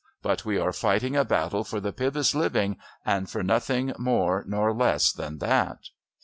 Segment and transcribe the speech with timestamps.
[0.23, 4.73] But we are fighting a battle for the Pybus living and for nothing more nor
[4.73, 5.89] less than that.